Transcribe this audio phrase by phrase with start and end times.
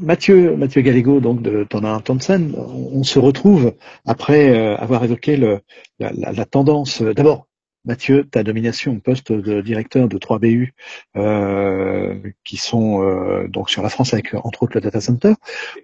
[0.00, 3.74] Mathieu, Mathieu Gallego, donc de Thomas Thompson, on, se retrouve
[4.06, 5.60] après avoir évoqué le,
[5.98, 7.02] la, la, tendance.
[7.02, 7.46] D'abord,
[7.84, 10.70] Mathieu, ta domination au poste de directeur de 3BU,
[11.16, 15.34] euh, qui sont euh, donc sur la France avec entre autres le data center.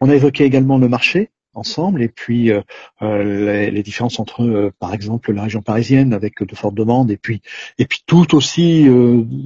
[0.00, 2.62] On a évoqué également le marché ensemble et puis euh,
[3.02, 7.42] les, les, différences entre par exemple la région parisienne avec de fortes demandes et puis
[7.78, 8.88] et puis tout aussi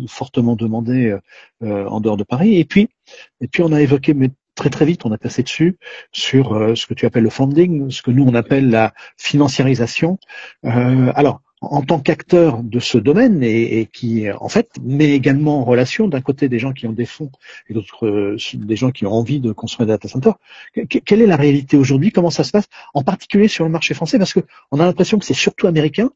[0.06, 1.16] fortement demandé
[1.62, 2.90] en dehors de Paris et puis
[3.40, 5.76] et puis on a évoqué mais très très vite on a passé dessus
[6.12, 10.18] sur ce que tu appelles le funding ce que nous on appelle la financiarisation.
[10.62, 11.40] Alors
[11.70, 16.20] en tant qu'acteur de ce domaine et, qui en fait met également en relation d'un
[16.20, 17.30] côté des gens qui ont des fonds
[17.68, 20.36] et d'autres euh, des gens qui ont envie de construire des data centers.
[20.88, 22.12] quelle est la réalité aujourd'hui?
[22.12, 22.66] Comment ça se passe?
[22.92, 26.10] En particulier sur le marché français parce que on a l'impression que c'est surtout américain,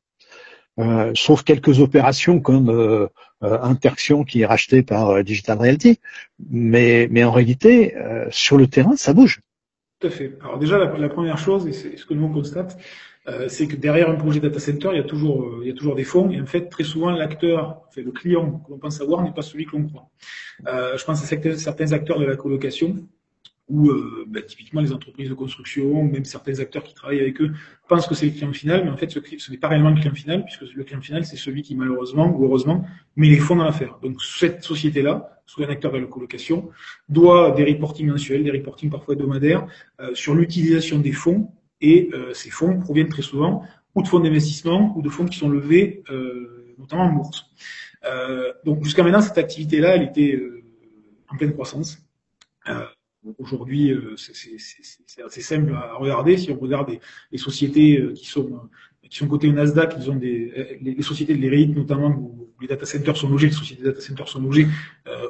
[0.79, 3.07] euh, sauf quelques opérations comme euh,
[3.43, 6.01] euh Interxion qui est racheté par Digital Realty,
[6.51, 7.95] mais en réalité
[8.31, 9.41] sur le terrain ça bouge.
[10.01, 10.37] Tout à fait.
[10.43, 12.79] Alors déjà la, première chose et c'est ce que nous on constate
[13.29, 16.31] euh, c'est que derrière un projet data center, il y a toujours, euh, des fonds.
[16.31, 19.67] Et en fait, très souvent, l'acteur, le client que l'on pense avoir n'est pas celui
[19.67, 20.09] que l'on croit.
[20.67, 22.97] Euh, je pense à certains acteurs de la colocation
[23.69, 27.53] où euh, bah, typiquement les entreprises de construction, même certains acteurs qui travaillent avec eux,
[27.89, 29.97] pensent que c'est le client final, mais en fait ce, ce n'est pas réellement le
[29.97, 32.85] client final, puisque le client final c'est celui qui malheureusement ou heureusement
[33.17, 33.99] met les fonds dans l'affaire.
[34.03, 36.71] Donc cette société-là, soit un acteur de la colocation,
[37.09, 39.67] doit des reportings mensuels, des reportings parfois hebdomadaires
[40.01, 43.63] euh, sur l'utilisation des fonds et euh, ces fonds proviennent très souvent
[43.95, 47.47] ou de fonds d'investissement ou de fonds qui sont levés euh, notamment en bourse.
[48.05, 50.41] Euh, donc jusqu'à maintenant, cette activité-là, elle était
[51.29, 51.99] en pleine croissance.
[53.39, 56.37] Aujourd'hui, c'est assez simple à regarder.
[56.37, 56.91] Si on regarde
[57.33, 58.61] les, sociétés qui sont
[59.09, 62.85] qui sont au Nasdaq, ils ont des les, sociétés de l'ERIT notamment où les data
[62.85, 64.67] centers sont logés, les sociétés data centers sont logées,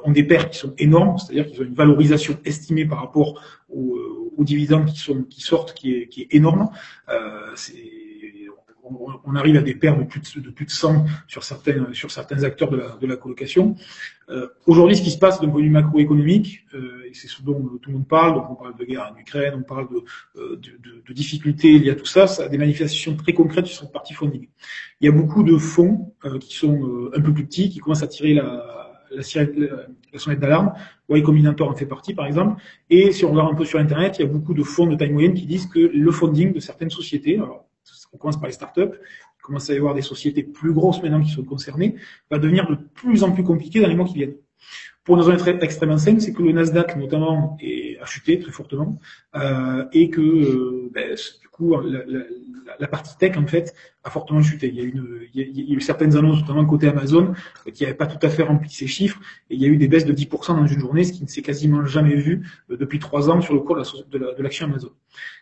[0.05, 3.99] ont des pertes qui sont énormes, c'est-à-dire qu'ils ont une valorisation estimée par rapport aux,
[4.39, 6.70] aux dividendes qui, sont, qui sortent qui est, qui est énorme.
[7.08, 7.55] Euh,
[9.25, 12.11] on, arrive à des pertes de plus de, de, plus de 100 sur certains, sur
[12.11, 13.77] certains acteurs de la, de la colocation.
[14.31, 17.43] Euh, Aujourd'hui, ce qui se passe d'un point de vue macroéconomique, euh, et c'est ce
[17.43, 20.03] dont tout le monde parle, donc on parle de guerre en Ukraine, on parle de,
[20.41, 23.81] euh, de, de, difficultés liées à tout ça, ça a des manifestations très concrètes sur
[23.81, 24.49] cette partie funding.
[25.01, 27.79] Il y a beaucoup de fonds euh, qui sont euh, un peu plus petits, qui
[27.79, 30.73] commencent à tirer la, la, la, sonnette d'alarme.
[31.09, 32.61] Y Combinator en fait partie, par exemple.
[32.91, 34.97] Et si on regarde un peu sur Internet, il y a beaucoup de fonds de
[34.97, 37.67] taille moyenne qui disent que le funding de certaines sociétés, alors
[38.13, 41.23] on commence par les startups, il commence à y avoir des sociétés plus grosses maintenant
[41.23, 41.96] qui sont concernées,
[42.30, 44.36] va devenir de plus en plus compliqué dans les mois qui viennent.
[45.05, 48.98] Pour une raison extrêmement simple, c'est que le Nasdaq notamment est, a chuté très fortement
[49.36, 51.17] euh, et que euh, ben,
[51.58, 52.24] coup la, la,
[52.79, 53.74] la, partie tech en fait
[54.05, 54.69] a fortement chuté.
[54.69, 57.35] Il y a une, il y a, eu certaines annonces, notamment côté Amazon,
[57.74, 59.20] qui n'avaient pas tout à fait rempli ces chiffres,
[59.51, 61.29] et il y a eu des baisses de 10% dans une journée, ce qui ne
[61.29, 64.91] s'est quasiment jamais vu euh, depuis trois ans sur le cours de l'action Amazon.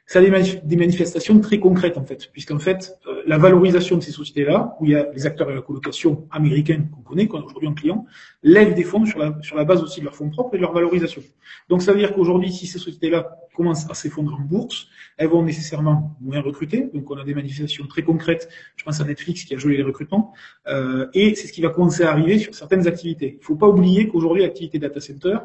[0.09, 4.12] Ça a des, manifestations très concrètes en fait, puisqu'en fait euh, la valorisation de ces
[4.12, 7.44] sociétés-là, où il y a les acteurs de la colocation américains qu'on connaît, qu'on a
[7.44, 8.06] aujourd'hui en client,
[8.44, 10.62] lèvent des fonds sur la, sur la base aussi de leurs fonds propres et de
[10.62, 11.22] leur valorisation.
[11.69, 15.43] Donc ça veut dire qu'aujourd'hui, si ces sociétés-là commencent à s'effondrer en bourse, elles vont
[15.43, 16.91] nécessairement moins recruter.
[16.93, 18.49] Donc on a des manifestations très concrètes.
[18.77, 20.33] Je pense à Netflix qui a gelé les recrutements.
[20.67, 23.34] Euh, et c'est ce qui va commencer à arriver sur certaines activités.
[23.34, 25.39] Il ne faut pas oublier qu'aujourd'hui l'activité data center,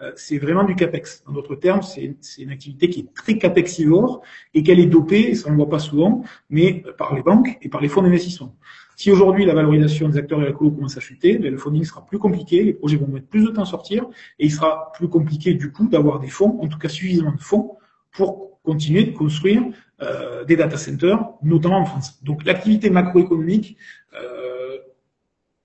[0.00, 1.22] euh, c'est vraiment du capex.
[1.26, 4.22] En d'autres termes, c'est une activité qui est très capexivore
[4.54, 7.68] et qu'elle est dopée, ça on ne voit pas souvent, mais par les banques et
[7.68, 8.54] par les fonds d'investissement.
[8.98, 11.84] Si aujourd'hui la valorisation des acteurs de la colo commence à chuter, ben, le funding
[11.84, 14.04] sera plus compliqué, les projets vont mettre plus de temps à sortir
[14.40, 17.40] et il sera plus compliqué du coup d'avoir des fonds, en tout cas suffisamment de
[17.40, 17.77] fonds
[18.18, 19.62] pour continuer de construire
[20.02, 22.22] euh, des data centers, notamment en France.
[22.24, 23.76] Donc l'activité macroéconomique
[24.20, 24.78] euh,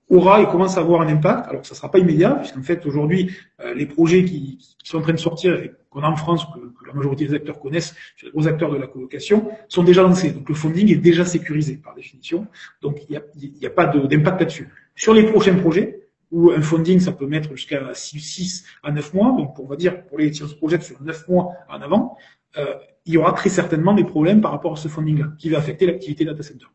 [0.07, 1.49] aura et commence à avoir un impact.
[1.49, 5.01] Alors ça ne sera pas immédiat, puisqu'en fait aujourd'hui euh, les projets qui, sont en
[5.01, 8.29] train de sortir et qu'on a en France, que, la majorité des acteurs connaissent, les
[8.29, 10.29] gros acteurs de la colocation, sont déjà lancés.
[10.29, 12.45] Donc le funding est déjà sécurisé par définition.
[12.81, 13.19] Donc il
[13.59, 14.69] n'y a, pas d'impact là-dessus.
[14.95, 16.02] Sur les prochains projets,
[16.33, 19.35] où un funding, ça peut mettre jusqu'à 6, à 9 mois.
[19.37, 22.17] Donc, on va dire, pour les, on se sur 9 mois en avant,
[22.57, 22.75] euh,
[23.05, 25.85] il y aura très certainement des problèmes par rapport à ce funding-là, qui va affecter
[25.85, 26.65] l'activité data center.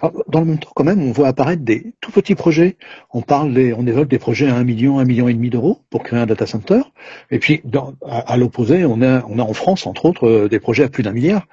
[0.00, 2.76] Alors, dans le même temps, quand même, on voit apparaître des tout petits projets.
[3.10, 5.80] On parle, des, on évoque des projets à 1 million, 1 million et demi d'euros
[5.90, 6.82] pour créer un data center.
[7.30, 10.60] Et puis, dans, à, l'opposé, on a, on a en France, entre autres, euh, des
[10.60, 11.46] projets à plus d'un milliard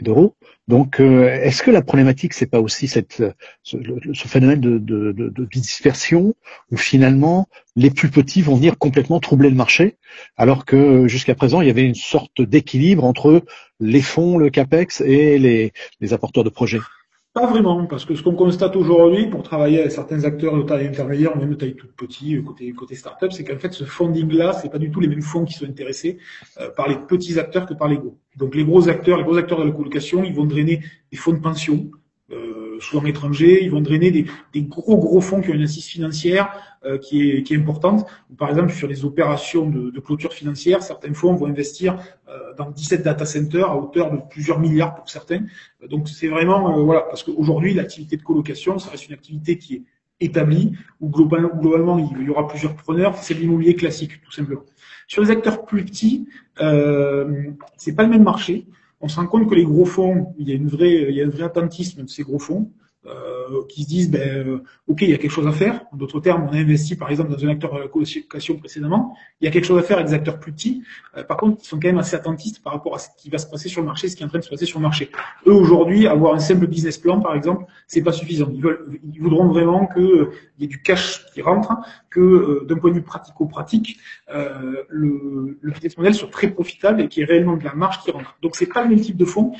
[0.00, 0.34] d'euros.
[0.66, 3.22] Donc, euh, est-ce que la problématique, c'est pas aussi cette,
[3.62, 3.76] ce,
[4.14, 6.34] ce phénomène de, dispersion
[6.70, 9.96] où finalement les plus petits vont venir complètement troubler le marché,
[10.36, 13.42] alors que jusqu'à présent, il y avait une sorte d'équilibre entre
[13.78, 16.80] les fonds, le capex et les apporteurs de projets?
[17.34, 20.86] Pas vraiment, parce que ce qu'on constate aujourd'hui pour travailler avec certains acteurs de taille
[20.86, 24.70] intermédiaire, même de taille toute petite, côté, côté start-up, c'est qu'en fait, ce funding-là, c'est
[24.70, 26.18] pas du tout les mêmes fonds qui sont intéressés
[26.60, 28.16] euh, par les petits acteurs que par les gros.
[28.36, 31.32] Donc, les gros acteurs, les gros acteurs de la colocation, ils vont drainer des fonds
[31.32, 31.90] de pension,
[32.80, 36.52] souvent étrangers, ils vont drainer des, des, gros gros fonds qui ont une assise financière
[36.84, 38.06] euh, qui, est, qui est importante.
[38.36, 41.98] Par exemple, sur les opérations de, de clôture financière, certains fonds vont investir
[42.28, 45.42] euh, dans 17 data centers à hauteur de plusieurs milliards pour certains.
[45.88, 49.82] Donc c'est vraiment voilà parce qu'aujourd'hui l'activité de colocation, ça reste une activité qui est
[50.20, 53.16] établie où globalement, globalement il y aura plusieurs preneurs.
[53.18, 54.62] C'est l'immobilier classique tout simplement.
[55.06, 56.26] Sur les acteurs plus petits,
[56.60, 58.66] euh, c'est pas le même marché
[59.04, 61.20] on se rend compte que les gros fonds, il y a une vraie, il y
[61.20, 62.70] a un vrai attentisme de ces gros fonds.
[63.06, 65.84] Euh, qui se disent ben euh, ok il y a quelque chose à faire.
[65.92, 69.14] En d'autres termes on a investi par exemple dans un acteur de la colocation précédemment.
[69.42, 70.82] Il y a quelque chose à faire avec des acteurs plus petits.
[71.14, 73.36] Euh, par contre ils sont quand même assez attentistes par rapport à ce qui va
[73.36, 74.84] se passer sur le marché ce qui est en train de se passer sur le
[74.84, 75.10] marché.
[75.46, 78.48] Eux aujourd'hui avoir un simple business plan par exemple c'est pas suffisant.
[78.54, 81.74] Ils veulent ils voudront vraiment que il y ait du cash qui rentre
[82.08, 83.98] que d'un point de vue pratico-pratique
[84.30, 88.00] le, le business model soit très profitable et qu'il y ait réellement de la marge
[88.00, 88.34] qui rentre.
[88.40, 89.52] Donc c'est pas le même type de fonds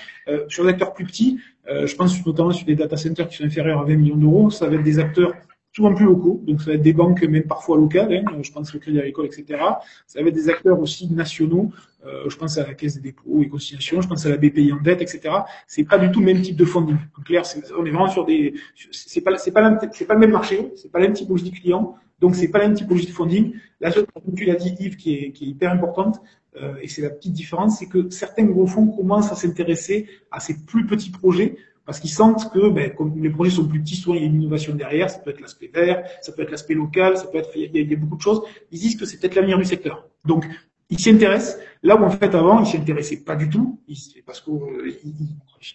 [0.48, 3.44] sur les acteurs plus petits euh, je pense notamment sur des data centers qui sont
[3.44, 4.50] inférieurs à 20 millions d'euros.
[4.50, 5.32] Ça va être des acteurs
[5.74, 8.72] souvent plus locaux, donc ça va être des banques même parfois locales, hein, je pense
[8.74, 9.60] au Crédit Agricole, etc.
[10.06, 11.72] Ça va être des acteurs aussi nationaux,
[12.06, 14.72] euh, je pense à la Caisse des dépôts et conciliation, je pense à la BPI
[14.72, 15.34] en dette, etc.
[15.66, 16.96] C'est pas du tout le même type de funding.
[17.18, 17.42] En clair,
[17.76, 18.54] on est vraiment sur des,
[18.92, 21.56] c'est pas, c'est pas, c'est pas le même marché, c'est pas la même typologie de
[21.56, 23.54] clients, donc c'est pas la même typologie de funding.
[23.80, 26.22] La chose, comme tu qui est, qui est hyper importante,
[26.56, 30.40] euh, et c'est la petite différence, c'est que certains gros fonds commencent à s'intéresser à
[30.40, 31.56] ces plus petits projets
[31.86, 34.26] parce qu'ils sentent que, ben, comme les projets sont plus petits, souvent il y a
[34.26, 37.38] une innovation derrière, ça peut être l'aspect vert, ça peut être l'aspect local, ça peut
[37.38, 38.42] être, il y, a, beaucoup de choses.
[38.70, 40.08] Ils disent que c'est peut-être l'avenir du secteur.
[40.24, 40.46] Donc,
[40.90, 41.58] ils s'y intéressent.
[41.82, 43.80] Là où en fait avant, ils s'y intéressaient pas du tout,
[44.26, 44.90] parce qu'il euh,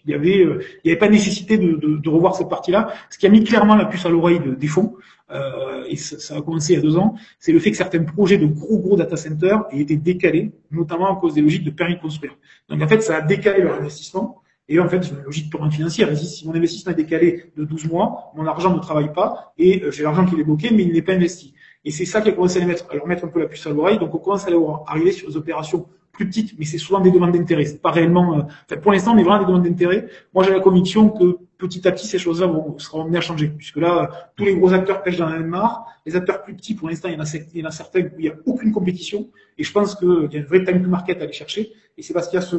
[0.06, 2.94] y avait, euh, il y avait pas nécessité de, de, de revoir cette partie-là.
[3.10, 4.96] Ce qui a mis clairement la puce à l'oreille des fonds,
[5.32, 7.78] euh, et ça, ça, a commencé il y a deux ans, c'est le fait que
[7.78, 11.64] certains projets de gros gros data centers aient été décalés, notamment à cause des logiques
[11.64, 12.36] de permis de construire.
[12.68, 14.42] Donc en fait, ça a décalé leur investissement.
[14.72, 16.16] Et en fait, c'est une logique purement financière.
[16.16, 19.92] Si mon investissement est décalé de 12 mois, mon argent ne travaille pas et euh,
[19.92, 21.56] j'ai l'argent qui est bloqué, mais il n'est pas investi.
[21.86, 23.66] Et c'est ça qui a commencé à, mettre, à leur mettre un peu la puce
[23.66, 24.00] à l'oreille.
[24.00, 24.52] Donc on commence à
[24.88, 27.66] arriver sur des opérations plus petites, mais c'est souvent des demandes d'intérêt.
[27.66, 28.38] C'est pas réellement.
[28.38, 30.08] Euh, enfin, pour l'instant, est vraiment des demandes d'intérêt.
[30.34, 33.48] Moi, j'ai la conviction que petit à petit, ces choses-là vont seront amenées à changer,
[33.48, 35.86] puisque là, tous les gros acteurs pêchent dans la même mare.
[36.06, 38.02] Les acteurs plus petits, pour l'instant, il y en a, il y en a certains
[38.02, 39.30] où il n'y a aucune compétition.
[39.58, 41.72] Et je pense qu'il y a une vraie time to market à aller chercher.
[41.98, 42.58] Et c'est parce qu'il y a ce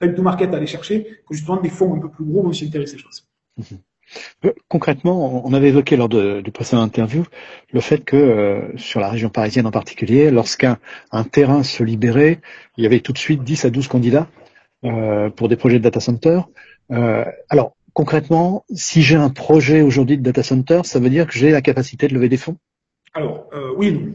[0.00, 2.52] time to market à aller chercher que justement des fonds un peu plus gros vont
[2.52, 3.28] s'y intéresser, je pense.
[4.44, 7.24] Euh, concrètement, on avait évoqué lors du précédent interview
[7.72, 10.78] le fait que euh, sur la région parisienne en particulier, lorsqu'un
[11.10, 12.40] un terrain se libérait,
[12.76, 14.28] il y avait tout de suite 10 à 12 candidats
[14.84, 16.40] euh, pour des projets de data center.
[17.48, 21.50] Alors concrètement, si j'ai un projet aujourd'hui de data center, ça veut dire que j'ai
[21.50, 22.56] la capacité de lever des fonds?
[23.14, 24.14] Alors oui,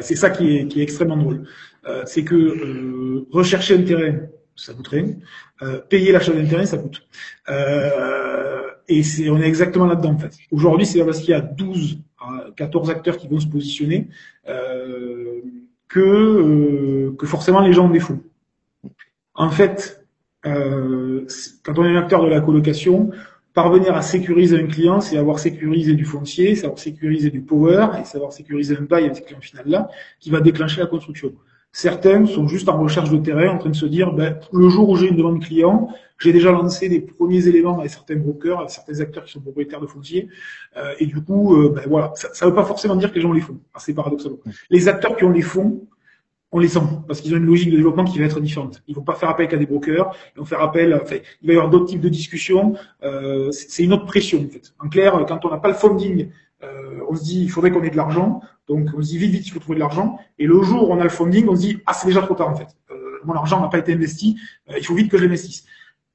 [0.00, 1.44] c'est ça qui est, qui est extrêmement drôle.
[2.06, 4.18] c'est que rechercher un terrain,
[4.58, 5.06] ça coûte rien.
[5.88, 7.06] payer l'achat d'un terrain, ça coûte.
[7.48, 10.34] Euh, et c'est, on est exactement là-dedans, en fait.
[10.50, 14.08] Aujourd'hui, c'est parce qu'il y a 12 à 14 acteurs qui vont se positionner
[14.48, 15.40] euh,
[15.88, 18.00] que, euh, que forcément les gens ont des.
[19.34, 20.04] En fait,
[20.46, 21.26] euh,
[21.62, 23.10] quand on est un acteur de la colocation,
[23.52, 27.88] parvenir à sécuriser un client, c'est avoir sécurisé du foncier, c'est avoir sécurisé du power
[28.00, 29.88] et savoir sécuriser un bail avec ce client final là
[30.18, 31.34] qui va déclencher la construction.
[31.72, 34.88] Certains sont juste en recherche de terrain, en train de se dire, ben, le jour
[34.88, 38.70] où j'ai une demande client, j'ai déjà lancé des premiers éléments avec certains brokers, avec
[38.70, 40.28] certains acteurs qui sont propriétaires de fonciers,
[40.76, 43.20] euh, et du coup, euh, ben, voilà, ça ne veut pas forcément dire que les
[43.20, 43.58] gens les font.
[43.78, 44.32] C'est paradoxal.
[44.70, 45.86] Les acteurs qui ont les fonds,
[46.50, 48.82] on les sent parce qu'ils ont une logique de développement qui va être différente.
[48.88, 50.98] Ils vont pas faire appel qu'à des brokers, ils vont faire appel.
[51.00, 52.74] Enfin, il va y avoir d'autres types de discussions.
[53.02, 54.72] Euh, c'est une autre pression en fait.
[54.78, 56.30] En clair, quand on n'a pas le funding,
[56.62, 58.40] euh, on se dit il faudrait qu'on ait de l'argent.
[58.68, 60.18] Donc on se dit vite vite il faut trouver de l'argent.
[60.38, 62.34] Et le jour où on a le funding, on se dit ah c'est déjà trop
[62.34, 62.68] tard en fait.
[62.90, 64.36] Euh, mon argent n'a pas été investi,
[64.70, 65.66] euh, il faut vite que je l'investisse.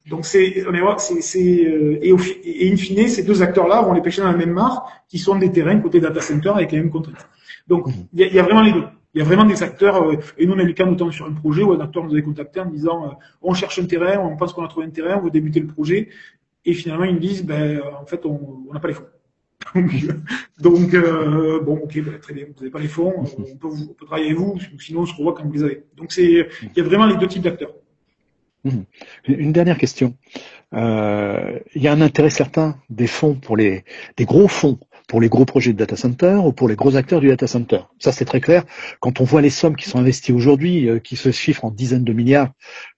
[0.09, 0.65] Donc c'est,
[0.97, 4.31] c'est, c'est euh, et, au, et in fine, ces deux acteurs-là vont les pêcher dans
[4.31, 7.25] la même mare, qui sont des terrains côté data center avec les mêmes contraintes.
[7.67, 8.83] Donc il y, y a, vraiment les deux.
[9.13, 11.12] Il y a vraiment des acteurs, euh, et nous on a eu le cas notamment
[11.12, 13.09] sur un projet où un acteur nous avait contacté en disant euh,
[13.41, 15.67] on cherche un terrain, on pense qu'on a trouvé un terrain, on veut débuter le
[15.67, 16.09] projet,
[16.65, 19.05] et finalement ils nous disent ben en fait on n'a pas les fonds.
[20.59, 23.87] Donc, euh, bon, ok, bah, très bien, vous n'avez pas les fonds, on peut, vous,
[23.89, 25.83] on peut travailler avec vous, sinon on se revoit quand vous les avez.
[25.97, 27.73] Donc, c'est, il y a vraiment les deux types d'acteurs.
[28.63, 28.81] Mmh.
[29.27, 30.15] Une dernière question.
[30.73, 33.83] Euh, il y a un intérêt certain des fonds pour les,
[34.17, 37.19] des gros fonds pour les gros projets de data center ou pour les gros acteurs
[37.19, 37.79] du data center.
[38.00, 38.63] Ça, c'est très clair.
[39.00, 42.03] Quand on voit les sommes qui sont investies aujourd'hui, euh, qui se chiffrent en dizaines
[42.03, 42.51] de milliards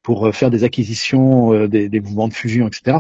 [0.04, 3.00] pour euh, faire des acquisitions, euh, des, des, mouvements de fusion, etc.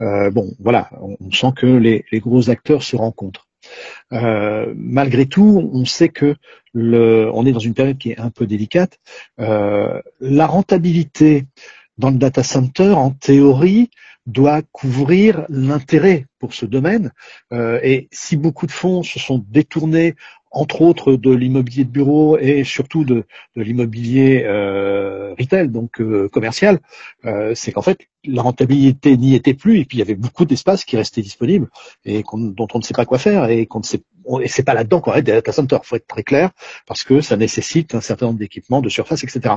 [0.00, 3.48] bon, voilà, on, sent que les, les, gros acteurs se rencontrent.
[4.10, 6.36] malgré tout, on sait que
[6.72, 8.98] le, on est dans une période qui est un peu délicate.
[9.38, 11.46] la rentabilité
[11.98, 13.90] dans le data center, en théorie,
[14.26, 17.12] doit couvrir l'intérêt pour ce domaine.
[17.52, 20.14] Euh, et si beaucoup de fonds se sont détournés,
[20.50, 23.24] entre autres, de l'immobilier de bureau et surtout de,
[23.56, 26.78] l'immobilier euh, retail, donc euh, commercial,
[27.54, 30.84] c'est qu'en fait la rentabilité n'y était plus et puis il y avait beaucoup d'espace
[30.84, 31.68] qui restait disponible
[32.04, 34.02] et dont on ne sait pas quoi faire et qu'on ne sait
[34.40, 35.84] et c'est pas là-dedans qu'on arrête des data centers.
[35.84, 36.50] Faut être très clair
[36.86, 39.56] parce que ça nécessite un certain nombre d'équipements, de surface, etc.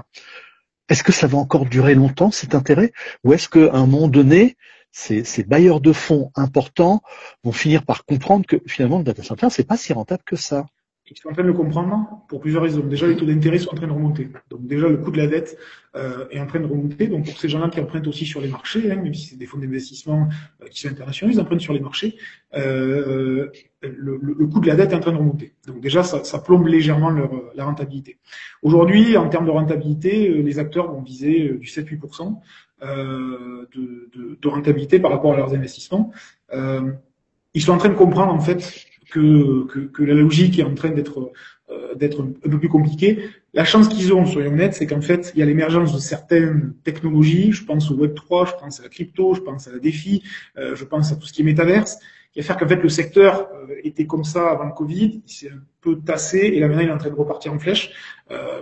[0.90, 2.94] Est-ce que ça va encore durer longtemps cet intérêt?
[3.24, 4.58] Ou est-ce qu'à un moment donné,
[4.92, 7.02] ces, bailleurs de fonds importants
[7.44, 10.66] vont finir par comprendre que finalement le data center c'est pas si rentable que ça?
[11.10, 12.82] Ils sont en train de le comprendre pour plusieurs raisons.
[12.82, 14.30] Déjà, les taux d'intérêt sont en train de remonter.
[14.50, 15.58] Donc déjà, le coût de la dette
[15.96, 17.08] euh, est en train de remonter.
[17.08, 19.46] Donc pour ces gens-là qui empruntent aussi sur les marchés, hein, même si c'est des
[19.46, 20.28] fonds d'investissement
[20.62, 22.18] euh, qui sont internationaux, ils empruntent sur les marchés,
[22.56, 23.50] euh,
[23.82, 25.54] le, le, coût de la dette est en train de remonter.
[25.66, 28.18] Donc déjà, ça, ça plombe légèrement leur, la rentabilité.
[28.62, 32.36] Aujourd'hui, en termes de rentabilité, les acteurs vont viser du 7-8%
[32.82, 36.12] de, de, de, rentabilité par rapport à leurs investissements.
[36.52, 38.87] ils sont en train de comprendre en fait
[39.18, 41.32] que, la logique est en train d'être
[41.70, 43.20] euh, d'être un peu plus compliquée.
[43.54, 46.74] La chance qu'ils ont, soyons honnêtes, c'est qu'en fait, il y a l'émergence de certaines
[46.86, 47.52] technologies.
[47.52, 50.24] Je pense au Web 3, je pense à la crypto, je pense à la défi,
[50.58, 51.98] euh, je pense à tout ce qui est métaverse,
[52.32, 55.32] qui va faire qu'en fait le secteur euh, était comme ça avant le Covid, il
[55.32, 57.92] s'est un peu tassé et là maintenant il est en train de repartir en flèche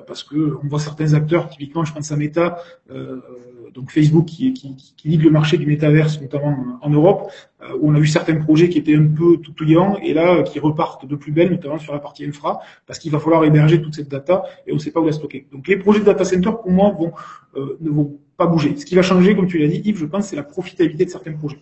[0.07, 2.59] parce que on voit certains acteurs, typiquement, je pense à Meta
[3.75, 7.29] donc Facebook qui, qui, le marché du métaverse, notamment en Europe,
[7.81, 11.05] on a vu certains projets qui étaient un peu tout touillants et là qui repartent
[11.05, 14.09] de plus belle, notamment sur la partie infra, parce qu'il va falloir héberger toute cette
[14.09, 15.47] data et on ne sait pas où la stocker.
[15.51, 16.95] Donc les projets de data center, pour moi,
[17.55, 18.75] euh, ne vont pas bouger.
[18.75, 21.09] Ce qui va changer, comme tu l'as dit, Yves, je pense, c'est la profitabilité de
[21.09, 21.59] certains projets.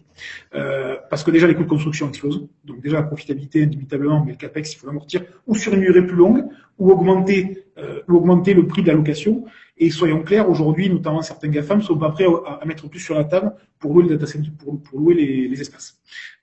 [0.56, 2.48] Euh, parce que déjà, les coûts de construction explosent.
[2.66, 6.06] Donc déjà, la profitabilité, indubitablement, mais le CAPEX, il faut l'amortir ou sur une durée
[6.06, 6.46] plus longue,
[6.80, 9.46] ou augmenter, euh, ou augmenter le prix de la location.
[9.78, 13.24] Et soyons clairs, aujourd'hui, notamment certains GAFAM sont pas prêts à, mettre plus sur la
[13.24, 15.93] table pour louer le data center, pour, louer les espaces.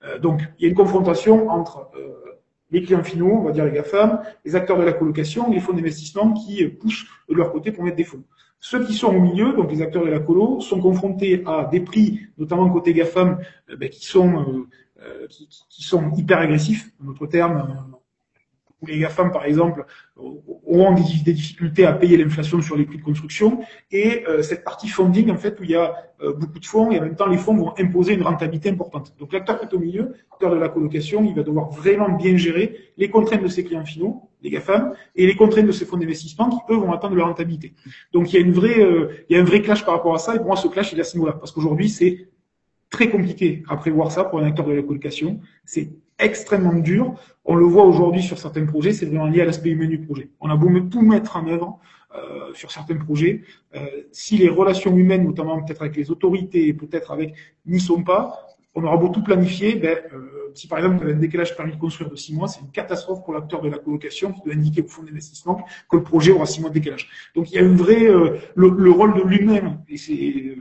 [0.03, 2.39] Euh, donc, il y a une confrontation entre euh,
[2.71, 5.73] les clients finaux, on va dire les GAFAM, les acteurs de la colocation, les fonds
[5.73, 8.23] d'investissement qui poussent de leur côté pour mettre des fonds.
[8.63, 11.81] Ceux qui sont au milieu, donc les acteurs de la colo, sont confrontés à des
[11.81, 13.39] prix, notamment côté GAFAM,
[13.69, 14.67] euh, ben, qui, sont, euh,
[15.01, 17.97] euh, qui, sont hyper agressifs, en d'autres termes,
[18.81, 19.85] où les GAFAM, par exemple,
[20.15, 23.61] auront des, difficultés à payer l'inflation sur les prix de construction,
[23.91, 26.91] et euh, cette partie funding, en fait, où il y a euh, beaucoup de fonds,
[26.91, 29.13] et en même temps, les fonds vont imposer une rentabilité importante.
[29.19, 32.35] Donc l'acteur qui est au milieu, l'acteur de la colocation, il va devoir vraiment bien
[32.37, 35.97] gérer les contraintes de ses clients finaux, les GAFAM, et les contraintes de ses fonds
[35.97, 37.73] d'investissement qui, eux, vont attendre leur rentabilité.
[38.13, 40.15] Donc il y a une vraie, euh, il y a un vrai clash par rapport
[40.15, 42.27] à ça, et pour moi, ce clash, il est à ce niveau-là, parce qu'aujourd'hui, c'est
[42.89, 45.39] très compliqué à prévoir ça pour un acteur de la colocation.
[45.65, 47.15] C'est extrêmement dur.
[47.45, 50.29] On le voit aujourd'hui sur certains projets, c'est vraiment lié à l'aspect humain du projet.
[50.39, 51.79] On a beau tout mettre en œuvre
[52.15, 53.41] euh, sur certains projets,
[53.75, 53.79] euh,
[54.11, 57.33] si les relations humaines, notamment peut-être avec les autorités, peut-être avec,
[57.65, 61.13] n'y sont pas, on aura beau tout planifier, ben, euh, si par exemple vous avez
[61.13, 63.77] un décalage permis de construire de six mois, c'est une catastrophe pour l'acteur de la
[63.77, 67.09] colocation qui doit indiquer au fonds d'investissement que le projet aura six mois de décalage.
[67.35, 70.55] Donc il y a une vraie, euh, le, le, rôle de lui-même, et c'est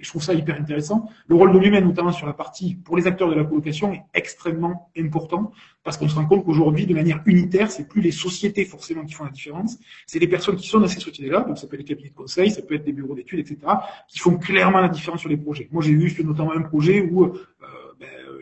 [0.00, 1.08] je trouve ça hyper intéressant.
[1.26, 4.02] Le rôle de l'humain, notamment sur la partie pour les acteurs de la colocation, est
[4.14, 5.52] extrêmement important
[5.84, 9.14] parce qu'on se rend compte qu'aujourd'hui, de manière unitaire, c'est plus les sociétés forcément qui
[9.14, 11.86] font la différence, c'est les personnes qui sont dans ces sociétés-là, donc ça peut être
[11.86, 13.56] des cabinets de conseil, ça peut être des bureaux d'études, etc.,
[14.06, 15.68] qui font clairement la différence sur les projets.
[15.72, 17.32] Moi, j'ai vu notamment un projet où euh,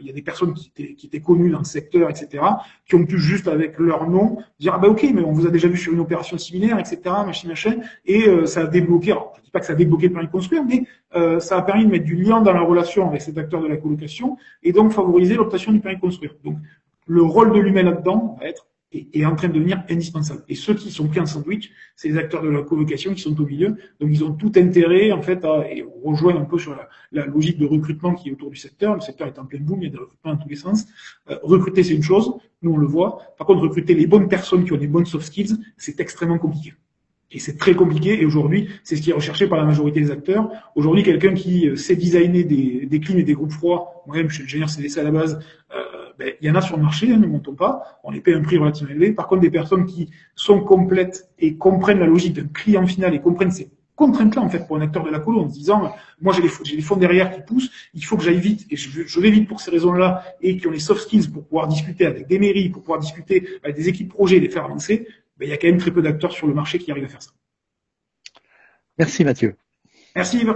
[0.01, 2.45] il y a des personnes qui étaient, qui étaient connues dans le secteur, etc.,
[2.87, 5.51] qui ont pu juste avec leur nom dire ah ben ok, mais on vous a
[5.51, 9.13] déjà vu sur une opération similaire, etc., machin, machin, et euh, ça a débloqué.
[9.13, 10.85] Alors, je dis pas que ça a débloqué le permis de construire, mais
[11.15, 13.69] euh, ça a permis de mettre du lien dans la relation avec cet acteur de
[13.69, 16.35] la colocation et donc favoriser l'obtention du permis de construire.
[16.45, 16.57] Donc,
[17.07, 20.43] le rôle de l'humain là-dedans va être est, en train de devenir indispensable.
[20.49, 23.39] Et ceux qui sont pris en sandwich, c'est les acteurs de la colocation qui sont
[23.41, 23.77] au milieu.
[24.01, 26.89] Donc ils ont tout intérêt en fait à et on rejoint un peu sur la,
[27.13, 28.95] la, logique de recrutement qui est autour du secteur.
[28.95, 30.87] Le secteur est en plein boom, il y a des recrutements dans tous les sens.
[31.31, 33.19] Euh, recruter c'est une chose, nous on le voit.
[33.39, 36.75] Par contre recruter les bonnes personnes qui ont des bonnes soft skills, c'est extrêmement compliqué.
[37.33, 38.21] Et c'est très compliqué.
[38.21, 40.49] Et aujourd'hui, c'est ce qui est recherché par la majorité des acteurs.
[40.77, 44.37] Aujourd'hui, quelqu'un qui euh, sait designer des, des clims et des groupes froids, moi-même, je
[44.37, 45.41] suis ingénieur CDC à la base,
[45.75, 48.21] euh, ben, il y en a sur le marché, hein, ne montons pas, on les
[48.21, 49.13] paie un prix relativement élevé.
[49.13, 53.21] Par contre, des personnes qui sont complètes et comprennent la logique d'un client final et
[53.21, 56.33] comprennent ses contrainte-là en fait pour un acteur de la colo en se disant moi
[56.35, 59.49] j'ai des, fonds derrière qui poussent, il faut que j'aille vite et je, vais vite
[59.49, 62.69] pour ces raisons-là et qui ont les soft skills pour pouvoir discuter avec des mairies,
[62.69, 65.09] pour pouvoir discuter avec des équipes projets, les faire avancer.
[65.39, 67.09] Ben, il y a quand même très peu d'acteurs sur le marché qui arrivent à
[67.09, 67.31] faire ça.
[68.99, 69.57] Merci Mathieu.
[70.15, 70.55] Merci Yves.